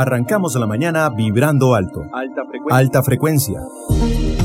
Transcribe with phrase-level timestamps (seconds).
[0.00, 2.00] Arrancamos la mañana vibrando alto.
[2.10, 2.78] Alta frecuencia.
[2.78, 3.60] Alta frecuencia.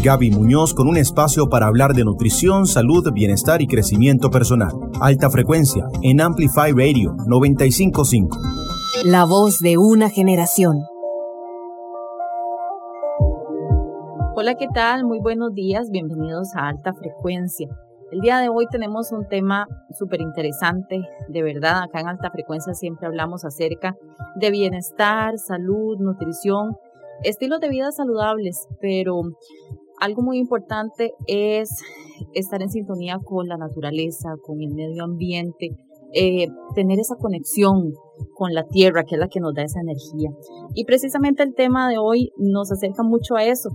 [0.03, 4.73] Gaby Muñoz con un espacio para hablar de nutrición, salud, bienestar y crecimiento personal.
[4.99, 8.37] Alta frecuencia en Amplify Radio 955.
[9.05, 10.75] La voz de una generación.
[14.35, 15.05] Hola, ¿qué tal?
[15.05, 15.89] Muy buenos días.
[15.89, 17.69] Bienvenidos a Alta Frecuencia.
[18.11, 19.67] El día de hoy tenemos un tema
[19.97, 23.97] súper interesante, de verdad, acá en alta frecuencia siempre hablamos acerca
[24.35, 26.77] de bienestar, salud, nutrición,
[27.23, 29.21] estilos de vida saludables, pero
[29.99, 31.81] algo muy importante es
[32.35, 35.71] estar en sintonía con la naturaleza, con el medio ambiente,
[36.13, 37.91] eh, tener esa conexión
[38.35, 40.29] con la tierra, que es la que nos da esa energía.
[40.75, 43.69] Y precisamente el tema de hoy nos acerca mucho a eso.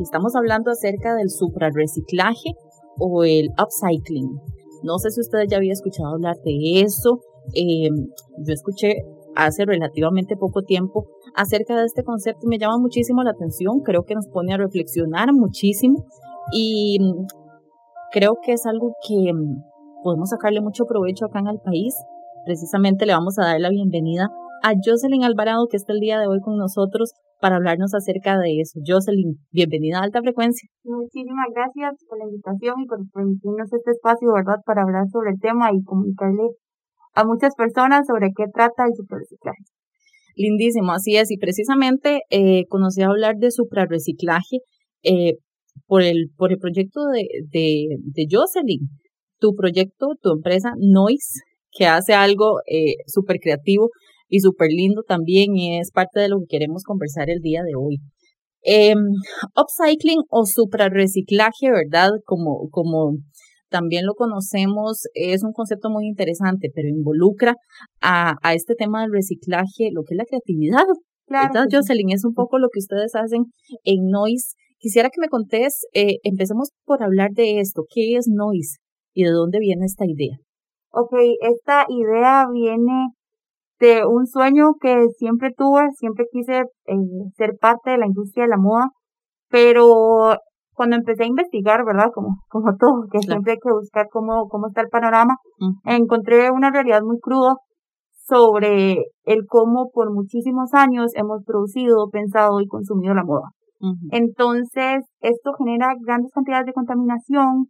[0.00, 2.54] Estamos hablando acerca del suprarreciclaje
[2.98, 4.28] o el upcycling.
[4.82, 7.20] No sé si ustedes ya habían escuchado hablar de eso.
[7.54, 7.88] Eh,
[8.44, 8.94] yo escuché
[9.34, 13.80] hace relativamente poco tiempo acerca de este concepto y me llama muchísimo la atención.
[13.84, 16.04] Creo que nos pone a reflexionar muchísimo
[16.52, 16.98] y
[18.12, 19.32] creo que es algo que
[20.02, 21.94] podemos sacarle mucho provecho acá en el país.
[22.44, 24.30] Precisamente le vamos a dar la bienvenida
[24.62, 28.60] a Jocelyn Alvarado, que está el día de hoy con nosotros para hablarnos acerca de
[28.60, 28.78] eso.
[28.86, 30.68] Jocelyn, bienvenida a Alta Frecuencia.
[30.84, 35.40] Muchísimas gracias por la invitación y por permitirnos este espacio, ¿verdad?, para hablar sobre el
[35.40, 36.54] tema y comunicarle
[37.14, 39.58] a muchas personas sobre qué trata el suprarreciclaje.
[40.36, 41.32] Lindísimo, así es.
[41.32, 44.58] Y precisamente eh, conocí a hablar de suprarreciclaje
[45.02, 45.34] eh,
[45.88, 48.88] por, el, por el proyecto de, de, de Jocelyn.
[49.40, 51.40] Tu proyecto, tu empresa Noise,
[51.72, 53.90] que hace algo eh, súper creativo
[54.32, 57.74] y súper lindo también y es parte de lo que queremos conversar el día de
[57.78, 57.98] hoy.
[58.64, 58.94] Eh,
[59.54, 62.12] upcycling o suprarreciclaje, ¿verdad?
[62.24, 63.18] Como, como
[63.68, 67.56] también lo conocemos, es un concepto muy interesante, pero involucra
[68.00, 70.86] a, a este tema del reciclaje, lo que es la creatividad.
[71.26, 71.50] Claro.
[71.52, 72.10] ¿Verdad, Jocelyn?
[72.10, 73.52] Es un poco lo que ustedes hacen
[73.84, 74.54] en Noise.
[74.78, 77.82] Quisiera que me contés, eh, empecemos por hablar de esto.
[77.94, 78.78] ¿Qué es Noise
[79.12, 80.38] y de dónde viene esta idea?
[80.90, 81.12] Ok,
[81.42, 83.08] esta idea viene
[83.82, 86.94] de un sueño que siempre tuve, siempre quise eh,
[87.36, 88.90] ser parte de la industria de la moda,
[89.50, 90.36] pero
[90.72, 92.10] cuando empecé a investigar, ¿verdad?
[92.14, 95.34] Como, como todo, que siempre hay que buscar cómo, cómo está el panorama,
[95.84, 97.56] encontré una realidad muy cruda
[98.24, 103.48] sobre el cómo por muchísimos años hemos producido, pensado y consumido la moda.
[104.12, 107.66] Entonces, esto genera grandes cantidades de contaminación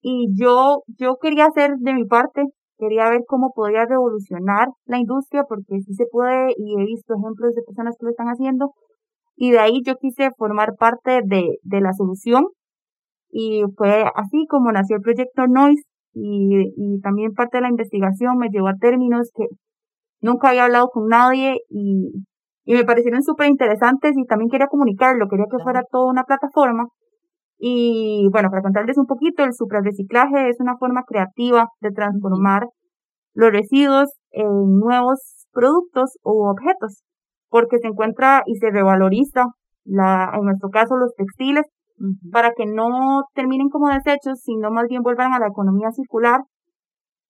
[0.00, 2.42] y yo, yo quería hacer de mi parte
[2.78, 7.54] quería ver cómo podía revolucionar la industria, porque sí se puede y he visto ejemplos
[7.54, 8.72] de personas que lo están haciendo.
[9.36, 12.46] Y de ahí yo quise formar parte de, de la solución
[13.30, 15.82] y fue así como nació el proyecto Noise
[16.14, 19.44] y, y también parte de la investigación me llevó a términos que
[20.20, 22.24] nunca había hablado con nadie y,
[22.64, 26.86] y me parecieron súper interesantes y también quería comunicarlo, quería que fuera toda una plataforma
[27.58, 32.68] y bueno, para contarles un poquito, el suprarreciclaje es una forma creativa de transformar
[33.34, 37.02] los residuos en nuevos productos o objetos,
[37.48, 39.46] porque se encuentra y se revaloriza,
[39.84, 41.64] la, en nuestro caso, los textiles,
[42.30, 46.40] para que no terminen como desechos, sino más bien vuelvan a la economía circular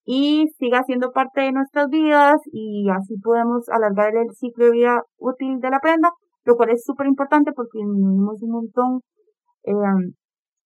[0.04, 5.02] y siga siendo parte de nuestras vidas y así podemos alargar el ciclo de vida
[5.18, 6.10] útil de la prenda,
[6.44, 9.00] lo cual es súper importante porque disminuimos un montón
[9.68, 10.12] eh,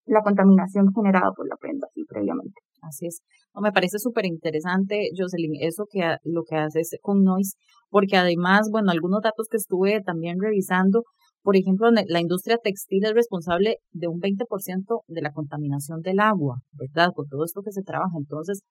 [0.06, 2.60] la contaminación generada por la prenda así previamente.
[2.82, 3.22] Así es.
[3.60, 7.56] me parece súper interesante, Jocelyn, eso que lo que haces con Noise,
[7.91, 11.04] porque además, bueno, algunos datos que estuve también revisando,
[11.42, 16.58] por ejemplo, la industria textil es responsable de un 20% de la contaminación del agua,
[16.72, 17.10] ¿verdad?
[17.14, 18.16] Con todo esto que se trabaja.
[18.16, 18.62] Entonces,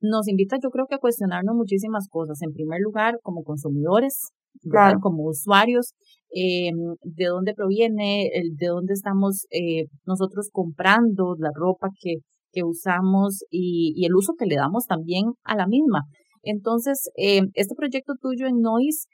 [0.00, 2.42] nos invita, yo creo que a cuestionarnos muchísimas cosas.
[2.42, 4.30] En primer lugar, como consumidores,
[4.62, 4.98] claro.
[5.00, 5.94] como usuarios,
[6.34, 6.70] eh,
[7.02, 8.28] de dónde proviene,
[8.58, 12.16] de dónde estamos eh, nosotros comprando la ropa que,
[12.52, 16.02] que usamos y, y, el uso que le damos también a la misma.
[16.42, 19.06] Entonces, eh, este proyecto tuyo en Noise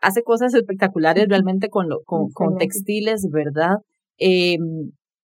[0.00, 3.76] hace cosas espectaculares realmente con, lo, con, con textiles, ¿verdad?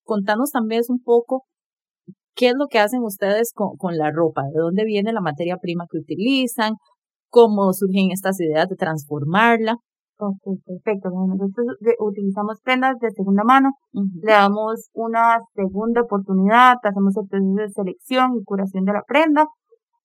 [0.05, 1.45] Contanos también un poco
[2.35, 5.57] qué es lo que hacen ustedes con, con la ropa, de dónde viene la materia
[5.61, 6.75] prima que utilizan,
[7.33, 9.77] cómo surgen estas ideas de transformarla.
[10.19, 11.11] Ok, perfecto.
[11.11, 11.67] Bueno, nosotros
[11.99, 18.37] utilizamos prendas de segunda mano, le damos una segunda oportunidad, hacemos el proceso de selección
[18.37, 19.47] y curación de la prenda,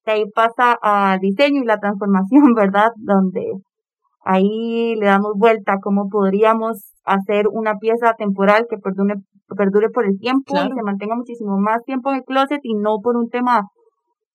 [0.05, 2.89] de ahí pasa a diseño y la transformación, ¿verdad?
[2.95, 3.43] Donde
[4.25, 9.15] ahí le damos vuelta a cómo podríamos hacer una pieza temporal que perdure,
[9.55, 10.69] perdure por el tiempo Claro.
[10.73, 13.67] y se mantenga muchísimo más tiempo en el closet y no por un tema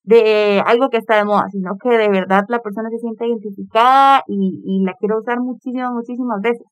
[0.04, 4.22] de algo que está de moda, sino que de verdad la persona se siente identificada
[4.26, 6.66] y, y la quiere usar muchísimas, muchísimas veces.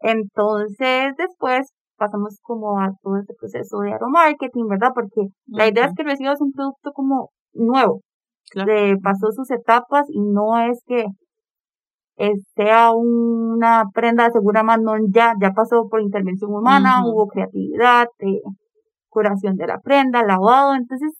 [0.00, 4.90] Entonces, después pasamos como a todo este proceso de aromarketing, ¿verdad?
[4.94, 8.00] Porque la idea es que recibas un producto como nuevo,
[8.52, 11.06] que pasó sus etapas y no es que
[12.54, 18.40] sea una prenda de segura mano ya, ya pasó por intervención humana, hubo creatividad, eh,
[19.08, 21.12] curación de la prenda, lavado, entonces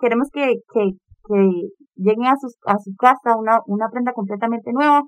[0.00, 0.90] queremos que, que,
[1.28, 5.02] que lleguen a, sus, a su casa una, una prenda completamente nueva,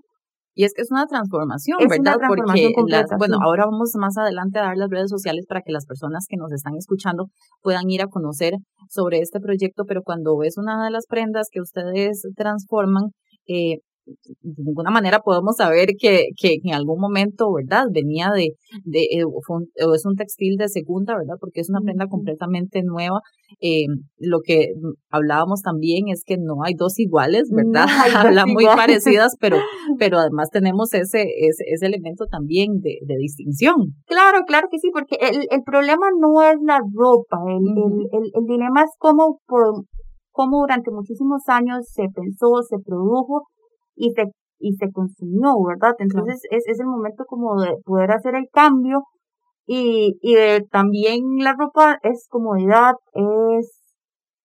[0.55, 2.19] y es que es una transformación, ¿verdad?
[2.29, 2.73] Porque
[3.17, 6.37] bueno, ahora vamos más adelante a dar las redes sociales para que las personas que
[6.37, 7.29] nos están escuchando
[7.63, 8.55] puedan ir a conocer
[8.91, 13.13] sobre este proyecto, pero cuando ves una de las prendas que ustedes transforman,
[13.49, 17.85] eh, de ninguna manera podemos saber que, que en algún momento, ¿verdad?
[17.93, 18.51] Venía de,
[18.85, 21.37] de eh, o es un textil de segunda, ¿verdad?
[21.41, 23.21] Porque es una prenda completamente nueva.
[23.61, 23.87] Eh,
[24.19, 24.69] lo que
[25.11, 27.87] hablábamos también es que no hay dos iguales, ¿verdad?
[28.17, 29.57] Hablan muy parecidas, pero,
[29.99, 33.95] pero además tenemos ese, ese, ese elemento también de, de, distinción.
[34.07, 37.67] Claro, claro que sí, porque el, el problema no es la ropa, el,
[38.13, 39.85] el, el, dilema es cómo, por,
[40.31, 43.47] cómo durante muchísimos años se pensó, se produjo
[43.95, 44.25] y se,
[44.59, 45.95] y se consumió, ¿verdad?
[45.99, 49.03] Entonces es, es el momento como de poder hacer el cambio
[49.67, 53.81] y, y de, también la ropa es comodidad, es,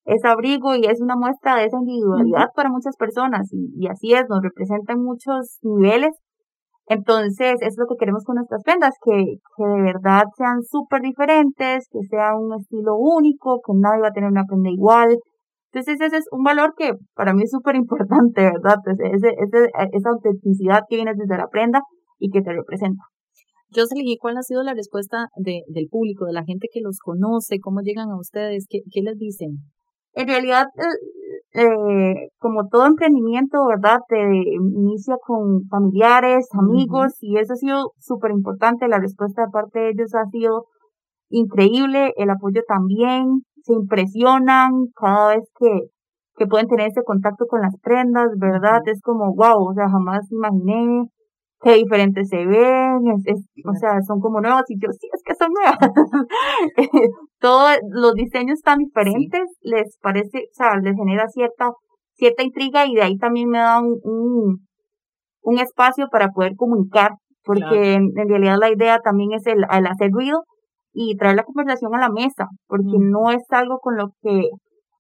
[0.06, 4.14] es abrigo y es una muestra de esa individualidad para muchas personas y, y así
[4.14, 6.12] es, nos representa en muchos niveles.
[6.90, 11.86] Entonces, es lo que queremos con nuestras prendas, que, que de verdad sean súper diferentes,
[11.92, 15.18] que sea un estilo único, que nadie va a tener una prenda igual,
[15.72, 18.78] entonces ese es un valor que para mí es súper importante, ¿verdad?
[19.14, 21.82] ese, ese, esa autenticidad que viene desde la prenda
[22.20, 23.04] y que te representa.
[23.76, 27.00] Jocelyn, ¿y cuál ha sido la respuesta de, del público, de la gente que los
[27.00, 27.60] conoce?
[27.60, 28.66] ¿Cómo llegan a ustedes?
[28.70, 29.58] ¿Qué, qué les dicen?
[30.14, 30.66] En realidad,
[31.54, 34.00] eh, eh como todo emprendimiento, ¿verdad?
[34.08, 38.88] Te inicia con familiares, amigos, y eso ha sido súper importante.
[38.88, 40.66] La respuesta de parte de ellos ha sido
[41.30, 45.90] increíble, el apoyo también, se impresionan cada vez que,
[46.38, 48.80] que pueden tener ese contacto con las prendas, ¿verdad?
[48.86, 51.10] Es como, wow, o sea, jamás imaginé
[51.62, 55.36] qué diferentes se ven, es, o sea, son como nuevas y yo, sí, es que
[55.36, 55.78] son nuevas.
[57.40, 61.72] Todos los diseños tan diferentes les parece, o sea, les genera cierta,
[62.14, 64.60] cierta intriga y de ahí también me da un,
[65.42, 67.12] un, espacio para poder comunicar,
[67.44, 70.44] porque en, realidad la idea también es el, el hacer ruido
[71.00, 73.12] y traer la conversación a la mesa, porque mm.
[73.12, 74.50] no es algo con lo que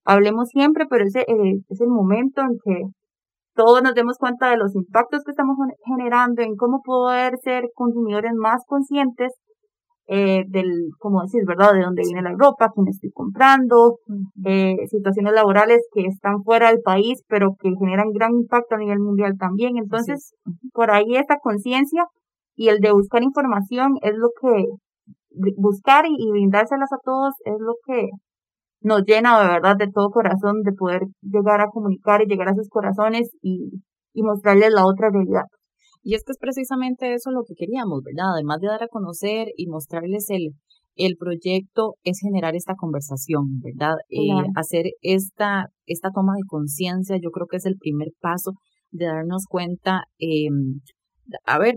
[0.05, 1.25] hablemos siempre, pero es, eh,
[1.69, 2.83] es el momento en que
[3.55, 8.31] todos nos demos cuenta de los impactos que estamos generando, en cómo poder ser consumidores
[8.35, 9.33] más conscientes
[10.05, 13.97] eh, del, como decir, ¿verdad?, de dónde viene la ropa, quién estoy comprando,
[14.45, 18.99] eh, situaciones laborales que están fuera del país, pero que generan gran impacto a nivel
[18.99, 19.77] mundial también.
[19.77, 20.35] Entonces,
[20.73, 22.05] por ahí esta conciencia
[22.55, 24.65] y el de buscar información es lo que
[25.57, 28.09] buscar y, brindárselas a todos es lo que
[28.81, 32.55] nos llena de verdad de todo corazón de poder llegar a comunicar y llegar a
[32.55, 33.81] sus corazones y,
[34.13, 35.45] y mostrarles la otra realidad.
[36.03, 38.33] Y es que es precisamente eso lo que queríamos, ¿verdad?
[38.33, 40.53] Además de dar a conocer y mostrarles el,
[40.97, 43.95] el proyecto, es generar esta conversación, ¿verdad?
[44.09, 48.53] Eh, hacer esta, esta toma de conciencia, yo creo que es el primer paso
[48.91, 50.47] de darnos cuenta, eh,
[51.45, 51.75] a ver,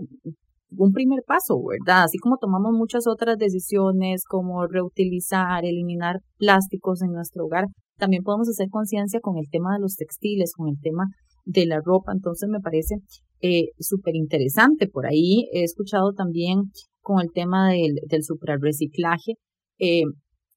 [0.77, 2.03] un primer paso, ¿verdad?
[2.03, 7.65] Así como tomamos muchas otras decisiones como reutilizar, eliminar plásticos en nuestro hogar,
[7.97, 11.05] también podemos hacer conciencia con el tema de los textiles, con el tema
[11.45, 12.11] de la ropa.
[12.13, 12.95] Entonces me parece
[13.41, 14.87] eh, súper interesante.
[14.87, 19.33] Por ahí he escuchado también con el tema del, del suprarreciclaje,
[19.79, 20.03] eh,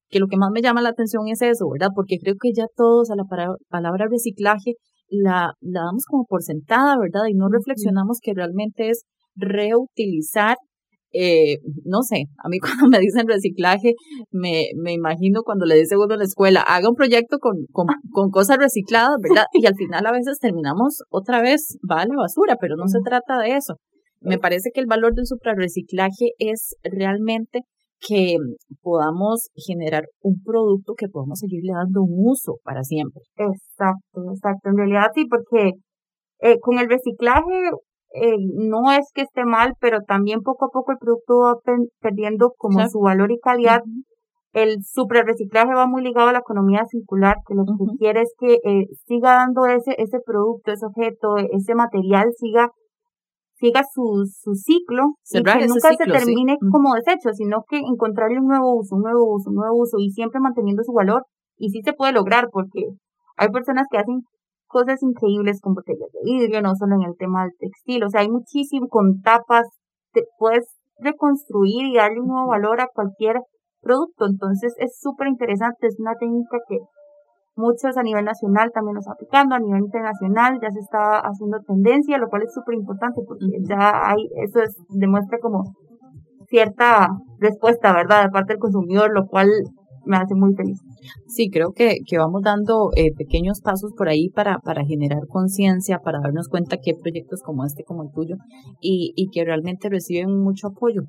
[0.08, 1.90] que lo que más me llama la atención es eso, ¿verdad?
[1.94, 3.24] Porque creo que ya todos a la
[3.68, 4.74] palabra reciclaje
[5.08, 7.26] la, la damos como por sentada, ¿verdad?
[7.28, 9.04] Y no reflexionamos que realmente es
[9.34, 10.56] reutilizar.
[11.16, 13.94] Eh, no sé, a mí cuando me dicen reciclaje,
[14.32, 17.86] me, me imagino cuando le dice uno en la escuela, haga un proyecto con, con,
[18.10, 19.44] con cosas recicladas, ¿verdad?
[19.52, 22.98] Y al final a veces terminamos otra vez, va a la basura, pero no se
[23.04, 23.76] trata de eso.
[24.20, 27.60] Me parece que el valor del suprarreciclaje es realmente
[28.00, 28.36] que
[28.82, 33.22] podamos generar un producto que podamos seguirle dando un uso para siempre.
[33.36, 34.70] Exacto, exacto.
[34.70, 35.72] En realidad sí, porque
[36.40, 37.70] eh, con el reciclaje
[38.14, 41.54] eh, no es que esté mal, pero también poco a poco el producto va
[42.00, 43.82] perdiendo como su valor y calidad.
[44.52, 44.78] El
[45.26, 48.86] reciclaje va muy ligado a la economía circular, que lo que quiere es que eh,
[49.06, 52.68] siga dando ese, ese producto, ese objeto, ese material, siga
[53.56, 58.46] siga su, su ciclo y que nunca se termine como desecho, sino que encontrarle un
[58.46, 61.24] nuevo uso, un nuevo uso, un nuevo uso y siempre manteniendo su valor.
[61.56, 62.82] Y sí se puede lograr porque
[63.36, 64.22] Hay personas que hacen
[64.74, 68.22] cosas increíbles con botellas de vidrio, no solo en el tema del textil, o sea,
[68.22, 69.68] hay muchísimo con tapas,
[70.12, 70.66] te puedes
[70.98, 73.38] reconstruir y darle un nuevo valor a cualquier
[73.80, 74.26] producto.
[74.26, 76.78] Entonces es súper interesante, es una técnica que
[77.54, 81.60] muchos a nivel nacional también lo están aplicando, a nivel internacional ya se está haciendo
[81.60, 85.62] tendencia, lo cual es súper importante porque ya hay, eso es, demuestra como
[86.48, 89.48] cierta respuesta, ¿verdad?, de parte del consumidor, lo cual
[90.06, 90.80] me hace muy feliz.
[91.26, 95.98] Sí, creo que, que vamos dando eh, pequeños pasos por ahí para, para generar conciencia,
[95.98, 98.36] para darnos cuenta que hay proyectos como este, como el tuyo,
[98.80, 101.02] y, y que realmente reciben mucho apoyo.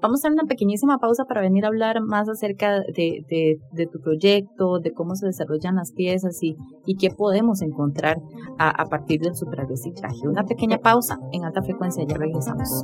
[0.00, 3.86] Vamos a hacer una pequeñísima pausa para venir a hablar más acerca de, de, de
[3.86, 6.54] tu proyecto, de cómo se desarrollan las piezas y,
[6.86, 8.16] y qué podemos encontrar
[8.60, 10.28] a, a partir del superreciclaje.
[10.28, 12.80] Una pequeña pausa en alta frecuencia, ya regresamos.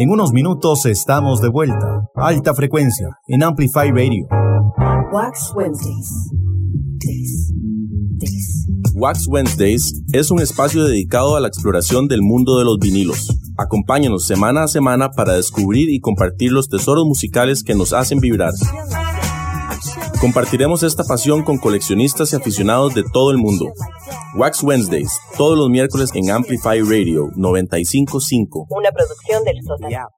[0.00, 2.08] En unos minutos estamos de vuelta.
[2.14, 4.28] Alta frecuencia en Amplify Radio.
[5.12, 6.30] Wax Wednesdays.
[7.04, 7.52] Days.
[8.16, 8.66] Days.
[8.94, 13.36] Wax Wednesdays es un espacio dedicado a la exploración del mundo de los vinilos.
[13.56, 18.52] Acompáñanos semana a semana para descubrir y compartir los tesoros musicales que nos hacen vibrar.
[20.20, 23.66] Compartiremos esta pasión con coleccionistas y aficionados de todo el mundo.
[24.36, 28.66] Wax Wednesdays, todos los miércoles en Amplify Radio 955.
[28.70, 30.08] Una producción del sótano.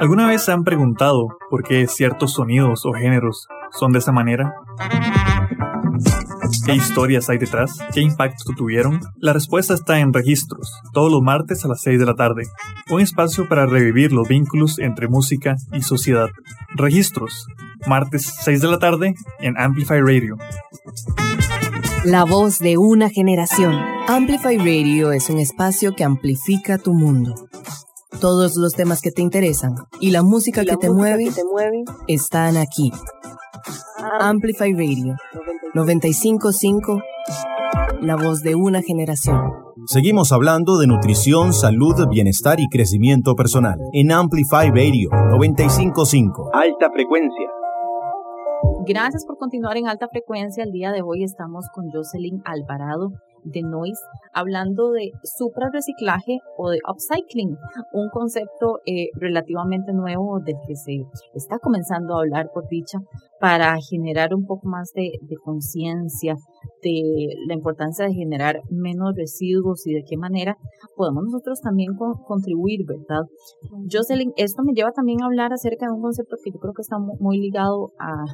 [0.00, 4.54] ¿Alguna vez se han preguntado por qué ciertos sonidos o géneros son de esa manera?
[6.60, 7.78] ¿Qué historias hay detrás?
[7.92, 9.00] ¿Qué impactos tuvieron?
[9.16, 12.44] La respuesta está en Registros, todos los martes a las 6 de la tarde.
[12.90, 16.28] Un espacio para revivir los vínculos entre música y sociedad.
[16.76, 17.46] Registros,
[17.86, 20.36] martes 6 de la tarde en Amplify Radio.
[22.04, 23.74] La voz de una generación.
[24.06, 27.34] Amplify Radio es un espacio que amplifica tu mundo.
[28.20, 31.30] Todos los temas que te interesan y la música, que, te mueve,
[32.06, 32.92] están aquí.
[34.20, 35.16] Amplify Radio
[35.74, 37.00] 955,
[38.02, 39.40] la voz de una generación.
[39.86, 46.50] Seguimos hablando de nutrición, salud, bienestar y crecimiento personal en Amplify Radio 955.
[46.52, 47.48] Alta frecuencia.
[48.86, 50.62] Gracias por continuar en alta frecuencia.
[50.62, 53.12] El día de hoy estamos con Jocelyn Alvarado
[53.44, 57.56] de Noise hablando de suprarreciclaje o de upcycling,
[57.92, 62.98] un concepto eh, relativamente nuevo del que se está comenzando a hablar por dicha
[63.40, 65.10] para generar un poco más de,
[65.44, 66.36] conciencia
[66.82, 70.56] de la importancia de generar menos residuos y de qué manera
[70.96, 71.94] podemos nosotros también
[72.26, 73.24] contribuir, ¿verdad?
[73.90, 76.82] Jocelyn, esto me lleva también a hablar acerca de un concepto que yo creo que
[76.82, 78.24] está muy ligado a,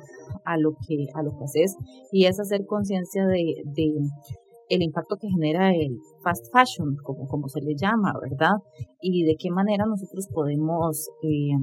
[0.45, 1.77] a lo que a lo que haces
[2.13, 3.55] y es hacer conciencia de
[4.69, 8.57] el impacto que genera el fast fashion, como, como se le llama, ¿verdad?
[9.01, 11.57] Y de qué manera nosotros podemos eh,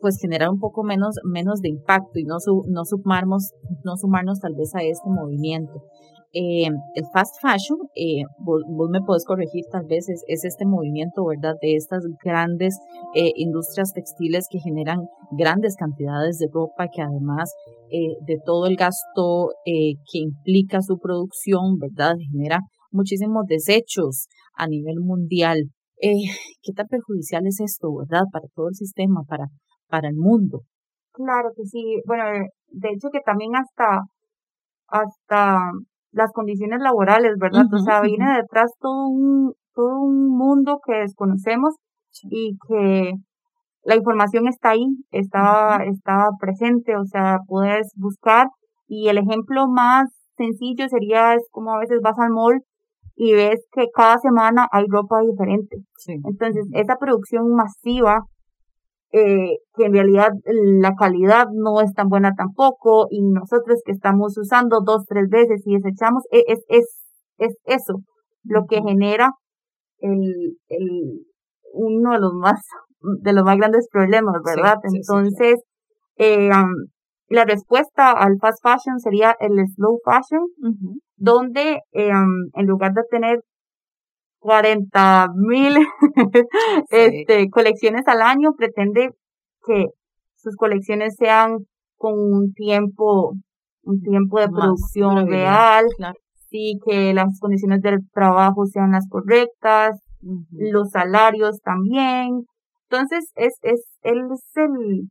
[0.00, 3.52] pues generar un poco menos, menos de impacto y no, no, sumarnos,
[3.84, 5.84] no sumarnos tal vez a este movimiento.
[6.34, 11.54] Eh, el fast fashion, eh, vos, me podés corregir tal vez, es, este movimiento, ¿verdad?
[11.60, 12.78] De estas grandes
[13.14, 15.00] eh, industrias textiles que generan
[15.32, 17.52] grandes cantidades de ropa, que además
[17.90, 22.14] eh, de todo el gasto eh, que implica su producción, ¿verdad?
[22.30, 22.60] Genera
[22.90, 25.58] muchísimos desechos a nivel mundial.
[26.00, 26.24] Eh,
[26.62, 28.24] ¿Qué tan perjudicial es esto, verdad?
[28.32, 29.48] Para todo el sistema, para,
[29.88, 30.62] para el mundo.
[31.12, 32.00] Claro que sí.
[32.06, 32.24] Bueno,
[32.68, 34.00] de hecho que también hasta,
[34.88, 35.60] hasta
[36.12, 37.64] las condiciones laborales, ¿verdad?
[37.72, 41.74] o sea, viene detrás todo un, todo un mundo que desconocemos
[42.30, 43.12] y que
[43.84, 48.48] la información está ahí, está, está presente, o sea, puedes buscar.
[48.86, 52.62] Y el ejemplo más sencillo sería es como a veces vas al mall
[53.14, 55.78] y ves que cada semana hay ropa diferente.
[56.06, 58.24] Entonces, esa producción masiva,
[59.12, 64.36] eh, que en realidad la calidad no es tan buena tampoco, y nosotros que estamos
[64.38, 66.86] usando dos, tres veces y desechamos, e, es, es,
[67.38, 68.00] es eso
[68.44, 69.32] lo que genera
[69.98, 71.26] el, el,
[71.72, 72.60] uno de los más
[73.22, 74.78] de los más grandes problemas, ¿verdad?
[74.84, 75.60] Entonces,
[76.16, 76.50] eh,
[77.28, 80.46] la respuesta al fast fashion sería el slow fashion,
[81.16, 82.10] donde eh,
[82.54, 83.40] en lugar de tener
[84.42, 85.76] 40 mil
[86.90, 89.10] este, colecciones al año, pretende
[89.66, 89.86] que
[90.36, 91.58] sus colecciones sean
[91.96, 93.34] con un tiempo,
[93.82, 95.86] un tiempo de producción real,
[96.50, 99.96] sí, que las condiciones del trabajo sean las correctas,
[100.50, 102.46] los salarios también,
[102.92, 105.08] entonces, es, es, es el,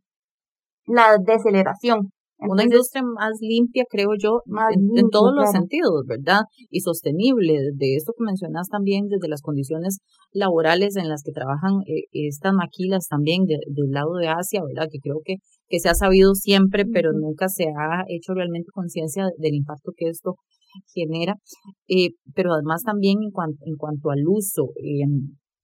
[0.86, 2.12] la deceleración
[2.50, 4.42] una industria más limpia, creo yo,
[4.74, 6.42] en, todos los sentidos, ¿verdad?
[6.70, 10.00] Y sostenible, de esto que mencionas también, desde las condiciones
[10.32, 14.88] laborales en las que trabajan eh, estas maquilas también del lado de Asia, ¿verdad?
[14.92, 15.36] Que creo que,
[15.68, 20.10] que se ha sabido siempre, pero nunca se ha hecho realmente conciencia del impacto que
[20.10, 20.36] esto
[20.94, 21.36] genera.
[21.88, 25.06] Eh, pero además también en, cuanto en cuanto al uso, eh,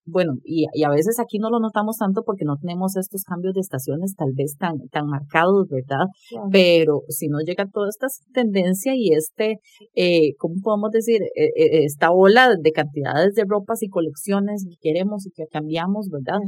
[0.08, 3.54] bueno, y, y, a veces aquí no lo notamos tanto porque no tenemos estos cambios
[3.54, 6.08] de estaciones tal vez tan, tan marcados, ¿verdad?
[6.52, 9.60] Pero si no llega toda esta tendencia y este,
[9.96, 11.22] eh, ¿cómo podemos decir?
[11.36, 16.10] Eh, eh, esta ola de cantidades de ropas y colecciones que queremos y que cambiamos,
[16.10, 16.40] ¿verdad?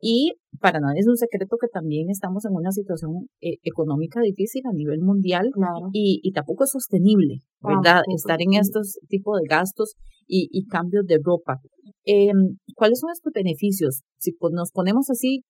[0.00, 4.62] Y para nadie es un secreto que también estamos en una situación eh, económica difícil
[4.66, 5.50] a nivel mundial
[5.92, 8.02] y, y, tampoco es sostenible, ¿verdad?
[8.14, 9.94] Estar en estos tipos de gastos
[10.26, 11.58] y, y cambios de ropa.
[12.04, 12.32] Eh,
[12.74, 14.02] ¿Cuáles son estos beneficios?
[14.18, 15.42] Si nos ponemos así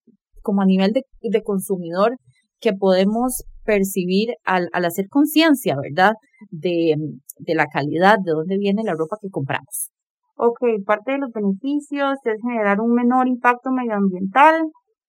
[0.42, 2.16] como a nivel de, de consumidor
[2.60, 6.14] que podemos percibir al, al hacer conciencia, ¿verdad?
[6.50, 6.94] De,
[7.38, 9.90] de la calidad, de dónde viene la ropa que compramos.
[10.36, 14.62] Ok, parte de los beneficios es generar un menor impacto medioambiental,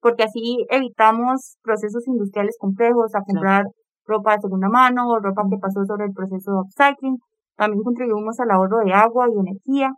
[0.04, 3.64] porque así evitamos procesos industriales complejos, a comprar
[4.06, 7.18] ropa de segunda mano o ropa que pasó sobre el proceso de upcycling.
[7.56, 9.92] También contribuimos al ahorro de agua y energía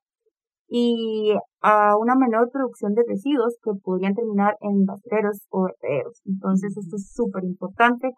[0.67, 6.21] y a una menor producción de residuos que podrían terminar en basureros o vertederos.
[6.25, 8.11] Entonces, esto es súper importante.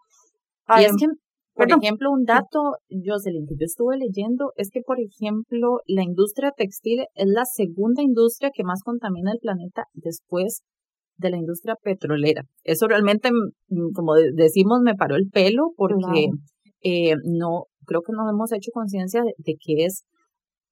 [0.76, 1.06] Y es que,
[1.54, 6.52] por ejemplo, un dato, Jocelyn, que yo estuve leyendo, es que, por ejemplo, la industria
[6.54, 10.62] textil es la segunda industria que más contamina el planeta después
[11.18, 12.42] de la industria petrolera.
[12.64, 16.28] Eso realmente, mm, como decimos, me paró el pelo porque
[16.82, 20.04] eh, no, creo que no hemos hecho conciencia de, que es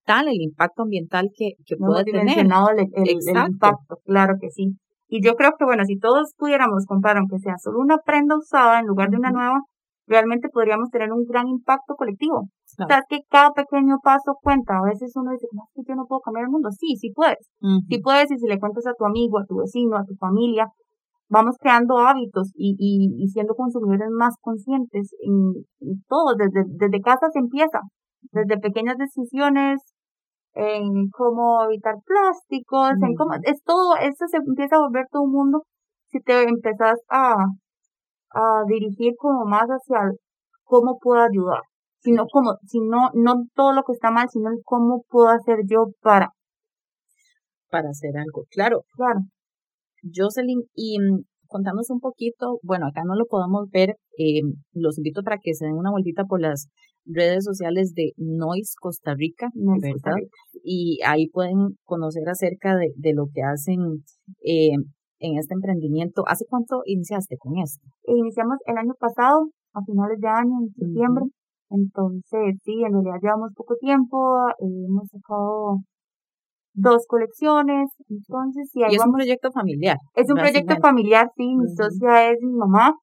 [0.04, 2.38] tal el impacto ambiental que, que puede tener.
[2.38, 2.50] El,
[2.94, 4.76] el, impacto, claro que sí.
[5.08, 8.80] Y yo creo que, bueno, si todos pudiéramos comprar, aunque sea solo una prenda usada
[8.80, 9.60] en lugar de una nueva,
[10.06, 12.48] realmente podríamos tener un gran impacto colectivo.
[12.78, 14.78] O sea, es que cada pequeño paso cuenta.
[14.78, 16.70] A veces uno dice, no, es que yo no puedo cambiar el mundo.
[16.70, 17.50] Sí, sí puedes.
[17.88, 20.68] Sí puedes y si le cuentas a tu amigo, a tu vecino, a tu familia,
[21.28, 25.64] vamos creando hábitos y, y, y siendo consumidores más conscientes en,
[26.08, 26.34] todo.
[26.36, 27.80] Desde, desde casa se empieza.
[28.32, 29.80] Desde pequeñas decisiones
[30.54, 35.32] en cómo evitar plásticos, en cómo, es todo, esto se empieza a volver todo un
[35.32, 35.62] mundo
[36.08, 37.34] si te empezás a,
[38.36, 40.12] a dirigir como más hacia
[40.64, 41.62] cómo puedo ayudar,
[42.00, 46.30] sino como, sino no todo lo que está mal, sino cómo puedo hacer yo para
[47.70, 48.44] para hacer algo.
[48.50, 49.20] Claro, claro.
[50.14, 55.22] Jocelyn, y mm, contanos un poquito, bueno, acá no lo podemos ver, eh, los invito
[55.22, 56.68] para que se den una vueltita por las
[57.04, 60.16] redes sociales de Noise Costa Rica, ¿verdad?
[60.62, 64.04] Y ahí pueden conocer acerca de, de lo que hacen
[64.44, 64.76] eh,
[65.18, 66.24] en este emprendimiento.
[66.26, 67.86] ¿Hace cuánto iniciaste con esto?
[68.06, 71.24] Iniciamos el año pasado, a finales de año, en septiembre.
[71.70, 75.78] Entonces, sí, en realidad llevamos poco tiempo, eh, hemos sacado
[76.74, 78.80] dos colecciones, entonces sí.
[78.88, 79.96] y es un proyecto familiar.
[80.14, 82.94] Es un proyecto familiar, sí, mi socia es mi mamá,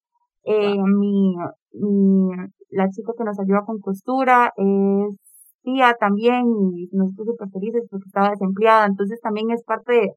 [0.44, 1.34] eh, mi,
[1.72, 2.28] mi,
[2.70, 5.16] la chica que nos ayuda con costura es
[5.62, 10.10] tía también y nosotros súper felices porque estaba desempleada, entonces también es parte de,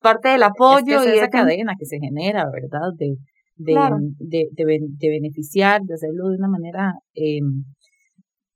[0.00, 1.04] parte del apoyo.
[1.04, 2.90] y esa cadena que se genera, ¿verdad?
[2.96, 3.16] De,
[3.56, 3.74] de,
[4.18, 4.48] de,
[4.98, 7.40] de, beneficiar, de hacerlo de una manera, eh,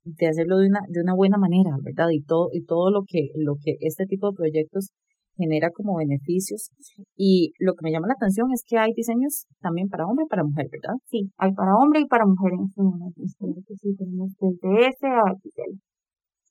[0.03, 2.09] de hacerlo de una, de una buena manera, ¿verdad?
[2.11, 4.91] Y todo, y todo lo que, lo que este tipo de proyectos
[5.37, 6.71] genera como beneficios.
[7.15, 10.29] Y lo que me llama la atención es que hay diseños también para hombre y
[10.29, 10.95] para mujer, ¿verdad?
[11.05, 13.21] Sí, hay para hombre y para mujer en este momento.
[13.75, 15.35] Sí, tenemos desde S a.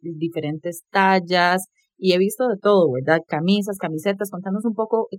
[0.01, 3.21] Diferentes tallas, y he visto de todo, ¿verdad?
[3.27, 5.19] Camisas, camisetas, contanos un poco eh,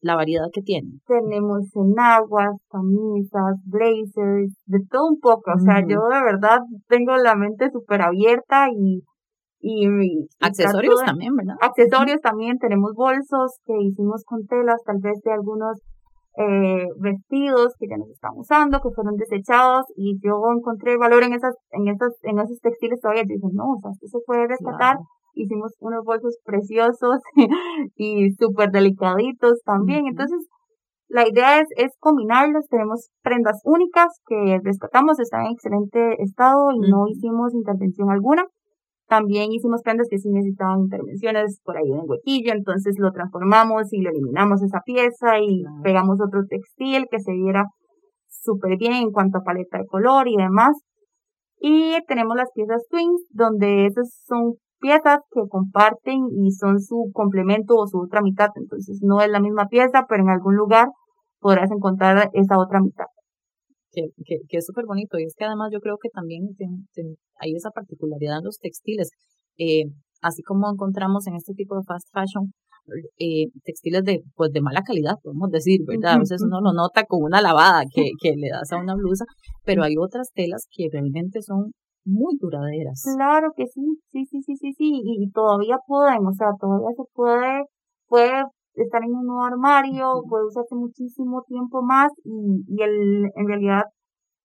[0.00, 1.00] la variedad que tienen.
[1.06, 5.52] Tenemos enaguas, camisas, blazers, de todo un poco.
[5.54, 9.02] O sea, yo de verdad tengo la mente súper abierta y,
[9.60, 9.86] y,
[10.40, 11.56] accesorios también, ¿verdad?
[11.60, 15.80] Accesorios también, tenemos bolsos que hicimos con telas, tal vez de algunos
[16.38, 21.34] eh, vestidos que ya nos están usando, que fueron desechados, y yo encontré valor en
[21.34, 23.24] esas, en esas, en esos textiles todavía.
[23.24, 24.96] Yo dije, no, o sea, esto se puede rescatar
[25.34, 27.20] hicimos unos bolsos preciosos
[27.96, 30.06] y súper delicaditos también.
[30.06, 30.38] Entonces,
[31.08, 32.66] la idea es, es combinarlos.
[32.68, 38.44] Tenemos prendas únicas que rescatamos, están en excelente estado y no hicimos intervención alguna.
[39.08, 43.92] También hicimos prendas que sí necesitaban intervenciones por ahí en el huequillo, entonces lo transformamos
[43.92, 47.64] y lo eliminamos esa pieza y pegamos otro textil que se viera
[48.28, 50.80] súper bien en cuanto a paleta de color y demás.
[51.58, 57.74] Y tenemos las piezas twins, donde esas son piezas que comparten y son su complemento
[57.76, 58.48] o su otra mitad.
[58.54, 60.88] Entonces no es la misma pieza, pero en algún lugar
[61.38, 63.06] podrás encontrar esa otra mitad.
[63.92, 65.18] que, que, es súper bonito.
[65.18, 66.48] Y es que además yo creo que también
[67.40, 69.10] hay esa particularidad en los textiles.
[69.58, 69.84] Eh,
[70.22, 72.52] así como encontramos en este tipo de fast fashion
[73.18, 76.14] eh, textiles de pues de mala calidad, podemos decir, ¿verdad?
[76.14, 79.24] A veces uno lo nota con una lavada que, que le das a una blusa,
[79.64, 81.72] pero hay otras telas que realmente son
[82.10, 83.02] muy duraderas.
[83.16, 87.04] Claro que sí, sí, sí, sí, sí, sí, y, todavía pueden, o sea, todavía se
[87.14, 87.64] puede,
[88.08, 88.44] puede
[88.74, 93.82] estar en un nuevo armario, puede usarse muchísimo tiempo más y, y el, en realidad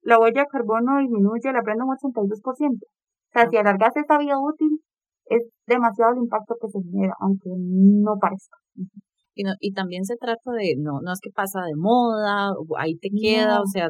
[0.05, 2.29] la huella de carbono disminuye la prenda un 82%.
[2.45, 4.79] O sea, si alargas esta vida útil,
[5.25, 8.57] es demasiado el impacto que se genera, aunque no parezca.
[9.33, 12.95] Y, no, y también se trata de, no, no es que pasa de moda, ahí
[12.97, 13.89] te queda, o sea,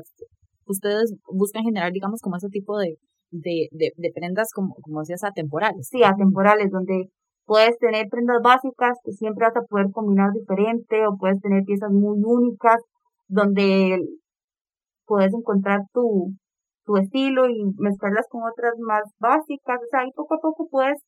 [0.65, 2.95] ustedes buscan generar, digamos, como ese tipo de,
[3.31, 5.87] de, de, prendas, como, como decías, atemporales.
[5.87, 7.09] Sí, atemporales, donde
[7.45, 11.91] puedes tener prendas básicas que siempre vas a poder combinar diferente, o puedes tener piezas
[11.91, 12.81] muy únicas,
[13.27, 13.99] donde
[15.05, 16.33] puedes encontrar tu,
[16.85, 19.79] tu estilo y mezclarlas con otras más básicas.
[19.81, 20.99] O sea, ahí poco a poco puedes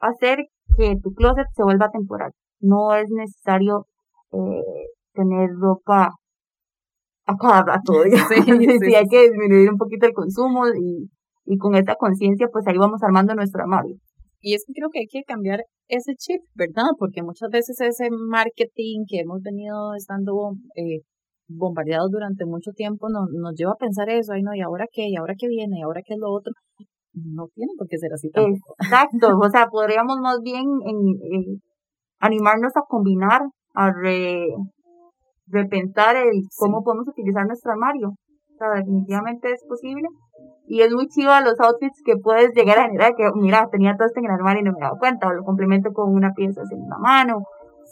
[0.00, 0.38] hacer
[0.76, 2.32] que tu closet se vuelva temporal.
[2.60, 3.86] No es necesario
[4.32, 6.10] eh, tener ropa
[7.26, 7.92] a cada rato.
[8.84, 11.08] Sí, hay que disminuir un poquito el consumo y,
[11.46, 13.96] y con esta conciencia pues ahí vamos armando nuestro armario.
[14.40, 16.90] Y es que creo que hay que cambiar ese chip, ¿verdad?
[16.98, 21.00] Porque muchas veces ese marketing que hemos venido estando eh,
[21.48, 25.08] bombardeados durante mucho tiempo nos, nos lleva a pensar eso, ay no, ¿y ahora qué?
[25.08, 25.78] ¿Y ahora qué viene?
[25.78, 26.52] ¿Y ahora qué es lo otro?
[27.16, 28.74] no tiene por qué ser así tampoco.
[28.78, 31.62] Exacto, o sea, podríamos más bien en,
[32.20, 33.42] animarnos a combinar,
[33.74, 33.92] a
[35.46, 38.12] repensar el cómo podemos utilizar nuestro armario.
[38.74, 40.08] Definitivamente es posible.
[40.66, 44.06] Y es muy chido los outfits que puedes llegar a generar, que mira, tenía todo
[44.06, 46.62] esto en el armario y no me dado cuenta, o lo complemento con una pieza
[46.70, 47.44] en una mano,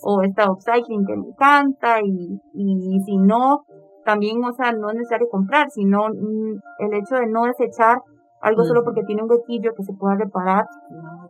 [0.02, 3.64] o esta upcycling que me encanta, y, y si no,
[4.04, 7.98] también, o sea, no es necesario comprar, sino mm, el hecho de no desechar
[8.44, 10.66] algo solo porque tiene un huequillo que se pueda reparar,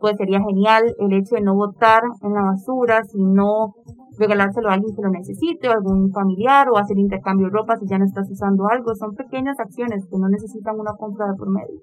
[0.01, 3.73] pues sería genial el hecho de no botar en la basura, sino
[4.17, 7.87] regalárselo a alguien que lo necesite, o algún familiar, o hacer intercambio de ropa si
[7.87, 8.93] ya no estás usando algo.
[8.95, 11.81] Son pequeñas acciones que no necesitan una compra de por medio.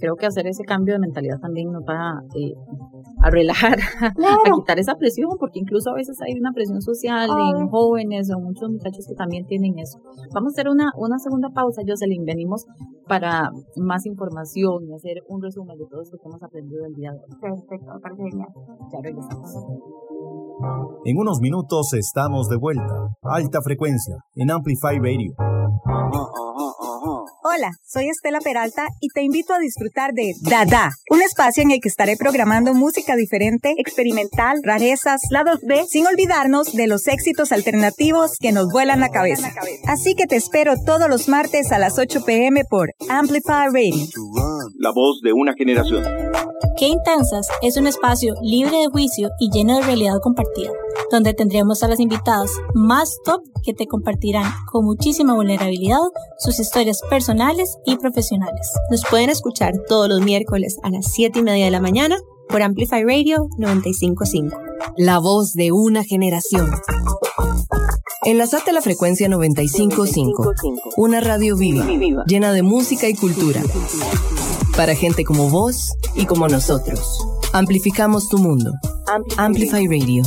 [0.00, 2.54] Creo que hacer ese cambio de mentalidad también nos va eh,
[3.20, 7.68] a relajar, a quitar esa presión, porque incluso a veces hay una presión social en
[7.68, 9.98] jóvenes o muchos muchachos que también tienen eso.
[10.34, 12.24] Vamos a hacer una, una segunda pausa, Jocelyn.
[12.24, 12.66] Venimos
[13.06, 17.10] para más información y hacer un resumen de todo lo que hemos aprendido el día
[17.12, 17.40] de hoy.
[17.40, 18.48] Perfecto, parece genial.
[18.92, 19.50] Ya regresamos.
[21.04, 23.08] En unos minutos estamos de vuelta.
[23.22, 25.34] Alta frecuencia en Amplify Radio.
[27.58, 31.80] Hola, soy Estela Peralta y te invito a disfrutar de Dada, un espacio en el
[31.80, 38.36] que estaré programando música diferente, experimental, rarezas, lados B, sin olvidarnos de los éxitos alternativos
[38.38, 39.52] que nos vuelan la cabeza.
[39.88, 44.06] Así que te espero todos los martes a las 8 pm por Amplify Radio.
[44.78, 46.04] La voz de una generación.
[46.76, 50.70] Qué Intensas es un espacio libre de juicio y lleno de realidad compartida,
[51.10, 55.98] donde tendremos a las invitadas más top que te compartirán con muchísima vulnerabilidad
[56.38, 57.47] sus historias personales
[57.86, 58.70] y profesionales.
[58.90, 62.60] Nos pueden escuchar todos los miércoles a las 7 y media de la mañana por
[62.62, 64.56] Amplify Radio 955.
[64.98, 66.70] La voz de una generación.
[68.24, 70.52] Enlazate a la frecuencia 955,
[70.98, 71.86] una radio viva,
[72.26, 73.62] llena de música y cultura.
[74.76, 77.26] Para gente como vos y como nosotros.
[77.54, 78.72] Amplificamos tu mundo.
[79.38, 80.22] Amplify Radio.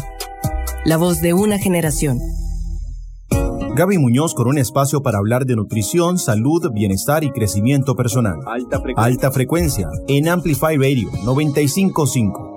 [0.86, 2.20] La voz de una generación.
[3.74, 8.40] Gaby Muñoz con un espacio para hablar de nutrición, salud, bienestar y crecimiento personal.
[8.46, 12.52] Alta frecuencia, Alta frecuencia en Amplify Radio 955.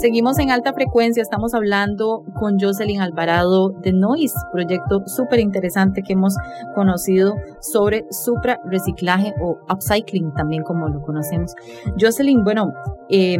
[0.00, 6.14] Seguimos en alta frecuencia, estamos hablando con Jocelyn Alvarado de Noise, proyecto súper interesante que
[6.14, 6.34] hemos
[6.74, 11.54] conocido sobre supra reciclaje o upcycling también como lo conocemos.
[12.00, 12.72] Jocelyn, bueno,
[13.10, 13.38] eh,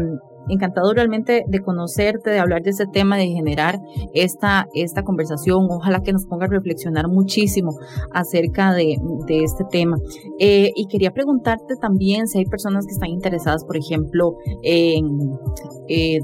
[0.48, 3.78] encantado realmente de conocerte, de hablar de este tema, de generar
[4.14, 5.66] esta, esta conversación.
[5.70, 7.70] Ojalá que nos ponga a reflexionar muchísimo
[8.12, 9.96] acerca de, de este tema.
[10.38, 15.04] Eh, y quería preguntarte también si hay personas que están interesadas, por ejemplo, en...
[15.88, 16.18] Eh,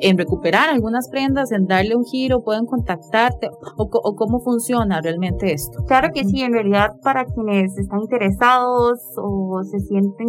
[0.00, 5.52] en recuperar algunas prendas, en darle un giro, pueden contactarte o, o, cómo funciona realmente
[5.52, 5.84] esto.
[5.86, 10.28] Claro que sí, en realidad para quienes están interesados o se sienten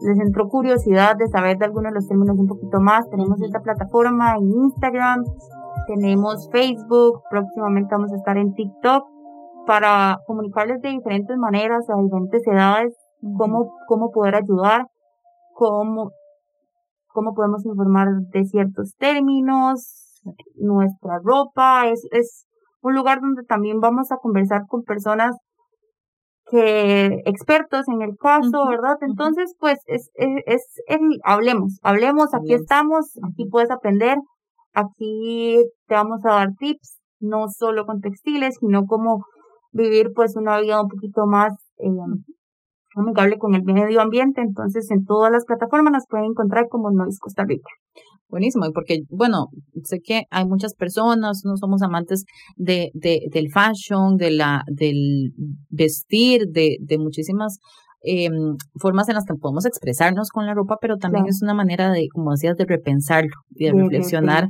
[0.00, 3.60] les entró curiosidad de saber de algunos de los términos un poquito más, tenemos esta
[3.60, 5.24] plataforma en Instagram,
[5.88, 9.04] tenemos Facebook, próximamente vamos a estar en TikTok
[9.66, 12.94] para comunicarles de diferentes maneras a diferentes edades
[13.36, 14.86] cómo, cómo poder ayudar,
[15.54, 16.12] cómo,
[17.08, 20.20] cómo podemos informar de ciertos términos,
[20.56, 22.46] nuestra ropa, es, es
[22.80, 25.36] un lugar donde también vamos a conversar con personas
[26.50, 28.96] que expertos en el caso, ¿verdad?
[29.02, 34.16] Entonces, pues es, es, es el, hablemos, hablemos, aquí estamos, aquí puedes aprender,
[34.72, 39.24] aquí te vamos a dar tips, no solo con textiles, sino como
[39.72, 41.88] vivir pues una vida un poquito más eh,
[43.00, 44.40] amigable con el medio ambiente.
[44.40, 47.70] Entonces, en todas las plataformas nos pueden encontrar como Noise Costa Rica.
[48.28, 49.46] Buenísimo, y porque, bueno,
[49.84, 52.24] sé que hay muchas personas, no somos amantes
[52.56, 55.32] de, de, del fashion, de la, del
[55.70, 57.58] vestir, de, de muchísimas
[58.02, 58.28] eh,
[58.80, 62.06] formas en las que podemos expresarnos con la ropa, pero también es una manera de,
[62.12, 64.48] como decías, de repensarlo y de, reflexionar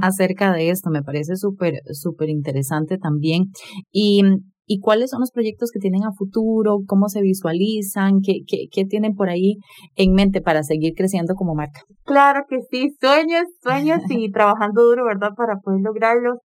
[0.00, 0.90] acerca de esto.
[0.90, 3.44] Me parece súper, súper interesante también.
[3.92, 4.22] Y
[4.68, 8.84] y cuáles son los proyectos que tienen a futuro, cómo se visualizan, qué, qué, qué
[8.84, 9.56] tienen por ahí
[9.96, 11.80] en mente para seguir creciendo como marca.
[12.04, 15.30] Claro que sí, sueños, sueños y trabajando duro, ¿verdad?
[15.34, 16.38] Para poder lograrlos.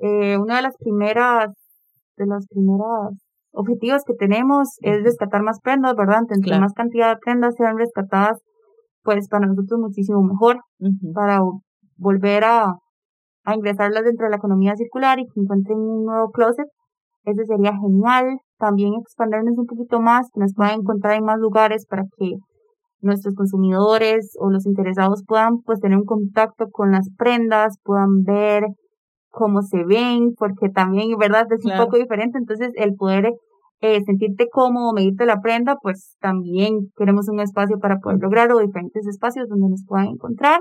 [0.00, 1.50] eh, una de las primeras,
[2.16, 3.18] de los primeros
[3.50, 6.20] objetivos que tenemos es rescatar más prendas, ¿verdad?
[6.30, 8.38] Entre más cantidad de prendas sean rescatadas,
[9.02, 10.60] pues para nosotros muchísimo mejor,
[11.12, 11.40] para
[11.96, 12.74] volver a,
[13.44, 16.68] a ingresarlas dentro de la economía circular y que encuentren un nuevo closet
[17.30, 18.38] eso sería genial.
[18.58, 22.34] También expandirnos un poquito más, que nos puedan encontrar en más lugares para que
[23.00, 28.64] nuestros consumidores o los interesados puedan pues tener un contacto con las prendas, puedan ver
[29.30, 32.38] cómo se ven, porque también, verdad, es un poco diferente.
[32.38, 33.32] Entonces, el poder
[33.80, 39.06] eh, sentirte cómodo, medirte la prenda, pues también queremos un espacio para poder lograrlo, diferentes
[39.06, 40.60] espacios donde nos puedan encontrar.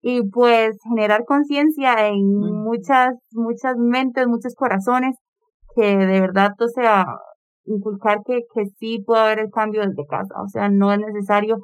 [0.00, 5.16] Y pues generar conciencia en muchas, muchas mentes, muchos corazones
[5.74, 7.06] que de verdad, o sea,
[7.64, 11.58] inculcar que, que sí puede haber el cambio desde casa, o sea, no es necesario.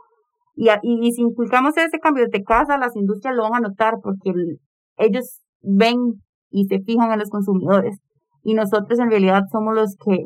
[0.55, 4.33] Y, y, si inculcamos ese cambio desde casa, las industrias lo van a notar porque
[4.96, 5.96] ellos ven
[6.51, 7.99] y se fijan en los consumidores.
[8.42, 10.23] Y nosotros en realidad somos los que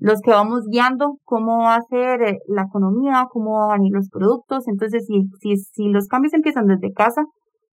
[0.00, 3.92] los que vamos guiando cómo va a ser eh, la economía, cómo van a ir
[3.92, 4.68] los productos.
[4.68, 7.24] Entonces, si, si, si los cambios empiezan desde casa,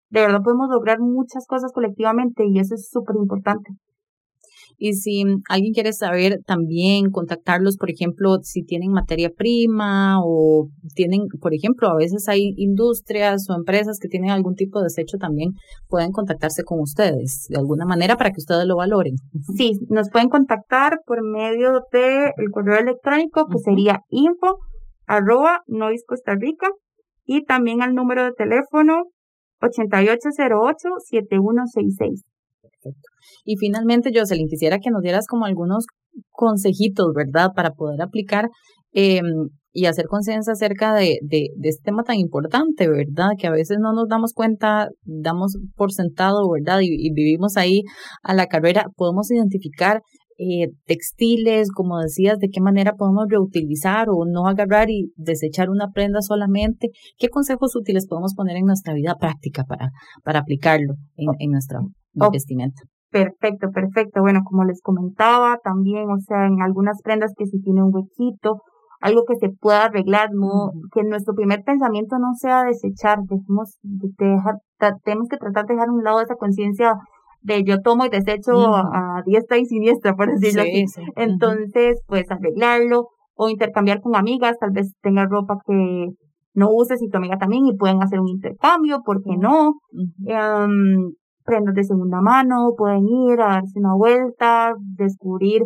[0.10, 3.72] de verdad podemos lograr muchas cosas colectivamente y eso es súper importante.
[4.78, 11.28] Y si alguien quiere saber también, contactarlos, por ejemplo, si tienen materia prima o tienen,
[11.40, 15.52] por ejemplo, a veces hay industrias o empresas que tienen algún tipo de desecho también,
[15.88, 19.16] pueden contactarse con ustedes de alguna manera para que ustedes lo valoren.
[19.56, 24.58] Sí, nos pueden contactar por medio del el correo electrónico que sería info
[25.06, 26.70] arroba nois Costa Rica
[27.26, 29.04] y también al número de teléfono
[29.62, 32.24] 8808-7166.
[33.46, 35.86] Y finalmente, Jocelyn, quisiera que nos dieras como algunos
[36.32, 38.50] consejitos, ¿verdad?, para poder aplicar
[38.94, 41.18] em, y hacer conciencia acerca de,
[41.64, 43.30] este tema tan importante, ¿verdad?
[43.38, 46.80] Que a veces no nos damos cuenta, damos por sentado, ¿verdad?
[46.84, 47.82] Y, vivimos ahí
[48.22, 50.02] a la carrera, podemos identificar
[50.38, 55.90] eh, textiles, como decías, de qué manera podemos reutilizar o no agarrar y desechar una
[55.92, 56.90] prenda solamente.
[57.18, 59.90] ¿Qué consejos útiles podemos poner en nuestra vida práctica para,
[60.24, 61.80] para aplicarlo en, en nuestra
[62.32, 62.82] vestimenta?
[63.12, 64.22] Perfecto, perfecto.
[64.22, 68.62] Bueno, como les comentaba también, o sea, en algunas prendas que si tiene un huequito,
[69.02, 74.10] algo que se pueda arreglar, no, que nuestro primer pensamiento no sea desechar, dejemos de
[74.18, 74.56] dejar,
[75.04, 76.96] tenemos que tratar de dejar a un lado esa conciencia
[77.42, 80.86] de yo tomo y desecho a, diestra y siniestra, por decirlo así.
[81.16, 86.08] Entonces, pues arreglarlo o intercambiar con amigas, tal vez tenga ropa que
[86.54, 89.74] no uses y tu amiga también y pueden hacer un intercambio, ¿por qué no?
[91.44, 95.64] Prendas de segunda mano, pueden ir a darse una vuelta, descubrir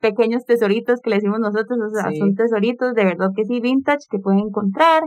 [0.00, 4.06] pequeños tesoritos que le decimos nosotros, o sea, son tesoritos de verdad que sí, vintage,
[4.10, 5.02] que pueden encontrar.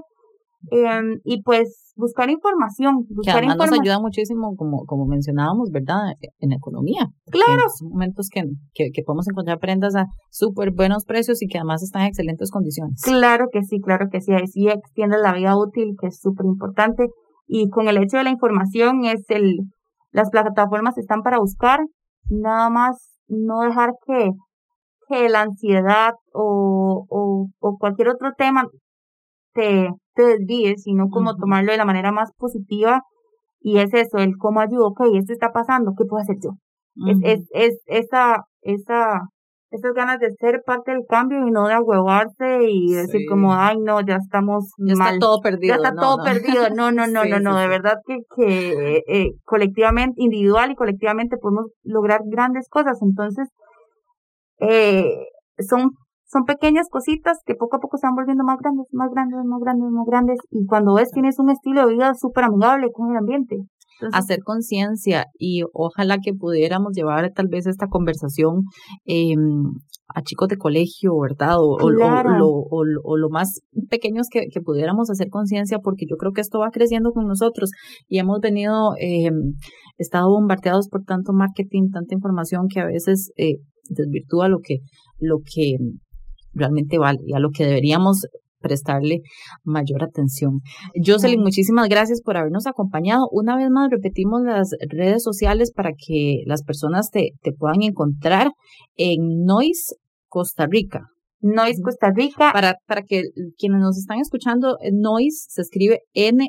[0.69, 3.05] Em, y pues buscar información.
[3.09, 6.13] Buscar que además nos ayuda muchísimo, como, como mencionábamos, ¿verdad?
[6.39, 7.07] En la economía.
[7.31, 7.63] Claro.
[7.81, 11.81] En momentos que, que, que, podemos encontrar prendas a súper buenos precios y que además
[11.81, 13.01] están en excelentes condiciones.
[13.03, 14.33] Claro que sí, claro que sí.
[14.33, 17.07] Ahí sí extiende la vida útil, que es súper importante.
[17.47, 19.61] Y con el hecho de la información es el,
[20.11, 21.79] las plataformas están para buscar,
[22.29, 24.31] nada más no dejar que,
[25.07, 28.67] que la ansiedad o, o, o cualquier otro tema
[29.53, 33.03] te, te desvíe, sino como tomarlo de la manera más positiva.
[33.59, 36.51] Y es eso, el cómo ayudo, ok, esto está pasando, ¿qué puedo hacer yo?
[37.07, 39.21] es, es, es esa, esa
[39.71, 43.77] esas ganas de ser parte del cambio y no de ahuevarse y decir como, ay,
[43.79, 45.75] no, ya estamos ya está todo perdido.
[45.75, 46.69] Ya está todo perdido.
[46.75, 47.57] No, no, no, no, no.
[47.57, 52.99] de verdad que, que eh, colectivamente, individual y colectivamente podemos lograr grandes cosas.
[53.01, 53.47] Entonces,
[54.59, 55.25] eh,
[55.57, 55.91] son,
[56.25, 59.61] son pequeñas cositas que poco a poco se van volviendo más grandes, más grandes, más
[59.61, 60.39] grandes, más grandes.
[60.49, 63.55] Y cuando ves, tienes un estilo de vida súper amigable con el ambiente.
[64.13, 68.63] Hacer conciencia y ojalá que pudiéramos llevar tal vez esta conversación
[69.05, 69.35] eh,
[70.13, 71.57] a chicos de colegio, ¿verdad?
[71.57, 71.89] O, o,
[72.69, 76.59] o, o lo más pequeños que, que pudiéramos hacer conciencia, porque yo creo que esto
[76.59, 77.71] va creciendo con nosotros
[78.07, 79.31] y hemos venido, eh,
[79.97, 83.55] estado bombardeados por tanto marketing, tanta información que a veces eh,
[83.89, 84.79] desvirtúa lo que,
[85.19, 85.77] lo que
[86.53, 88.25] realmente vale y a lo que deberíamos
[88.61, 89.21] prestarle
[89.63, 90.61] mayor atención.
[91.05, 93.27] Jocelyn, muchísimas gracias por habernos acompañado.
[93.31, 98.51] Una vez más repetimos las redes sociales para que las personas te, te puedan encontrar
[98.95, 99.95] en Noise
[100.27, 101.07] Costa Rica.
[101.41, 102.51] Noise Costa Rica.
[102.53, 103.23] Para, para que
[103.57, 106.47] quienes nos están escuchando, Noise se escribe N-O-I-S-E.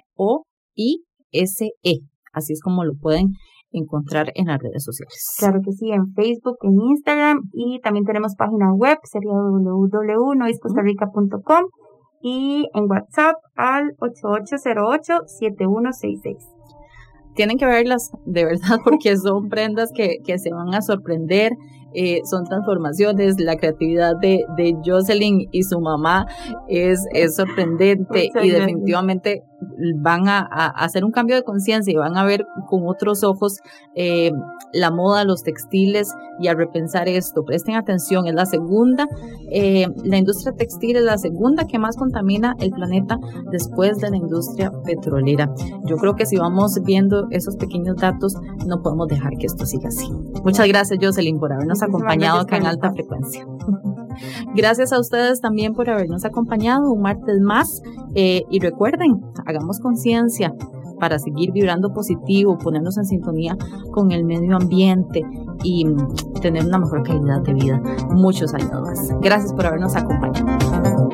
[2.33, 3.33] Así es como lo pueden
[3.73, 5.35] encontrar en las redes sociales.
[5.39, 11.65] Claro que sí, en Facebook, en Instagram y también tenemos página web, sería www.noiscostarrica.com
[12.23, 16.39] y en WhatsApp al 8808-7166.
[17.35, 21.53] Tienen que verlas de verdad porque son prendas que, que se van a sorprender
[21.95, 26.27] eh, son transformaciones, la creatividad de, de Jocelyn y su mamá
[26.69, 29.43] es, es sorprendente y definitivamente
[29.97, 30.41] van a,
[30.77, 33.59] hacer un cambio de conciencia y van a ver con otros ojos
[33.95, 34.33] eh,
[34.73, 37.45] la moda, los textiles y a repensar esto.
[37.45, 39.07] Presten atención, es la segunda,
[39.51, 43.19] eh, la industria textil es la segunda que más contamina el planeta
[43.51, 45.53] después de la industria petrolera.
[45.85, 48.35] Yo creo que si vamos viendo esos pequeños datos,
[48.67, 50.09] no podemos dejar que esto siga así.
[50.45, 53.47] Muchas gracias, Jocelyn, por habernos acompañado acá en alta frecuencia.
[54.55, 57.83] Gracias a ustedes también por habernos acompañado un martes más
[58.15, 60.55] eh, y recuerden, hagamos conciencia
[61.01, 63.57] para seguir vibrando positivo, ponernos en sintonía
[63.91, 65.23] con el medio ambiente
[65.65, 65.85] y
[66.41, 69.11] tener una mejor calidad de vida muchos años más.
[69.21, 71.09] Gracias por habernos acompañado.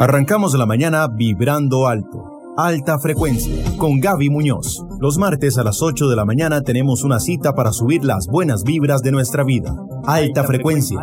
[0.00, 2.19] Arrancamos la mañana vibrando alto.
[2.56, 4.84] Alta Frecuencia con Gaby Muñoz.
[4.98, 8.64] Los martes a las 8 de la mañana tenemos una cita para subir las buenas
[8.64, 9.74] vibras de nuestra vida.
[10.04, 10.98] Alta, frecuencia,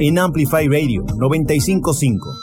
[0.00, 2.34] en Amplify Radio 955.